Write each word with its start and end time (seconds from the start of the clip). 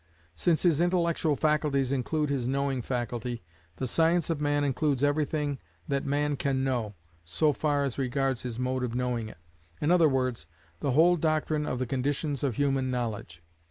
Since 0.33 0.63
his 0.63 0.81
intellectual 0.81 1.35
faculties 1.35 1.91
include 1.91 2.31
his 2.31 2.47
knowing 2.47 2.81
faculty, 2.81 3.43
the 3.75 3.85
science 3.85 4.31
of 4.31 4.41
Man 4.41 4.63
includes 4.63 5.03
everything 5.03 5.59
that 5.87 6.07
man 6.07 6.37
can 6.37 6.63
know, 6.63 6.95
so 7.23 7.53
far 7.53 7.83
as 7.83 7.99
regards 7.99 8.41
his 8.41 8.57
mode 8.57 8.83
of 8.83 8.95
knowing 8.95 9.29
it: 9.29 9.37
in 9.79 9.91
other 9.91 10.09
words, 10.09 10.47
the 10.79 10.93
whole 10.93 11.17
doctrine 11.17 11.67
of 11.67 11.77
the 11.77 11.85
conditions 11.85 12.43
of 12.43 12.55
human 12.55 12.89
knowledge. 12.89 13.43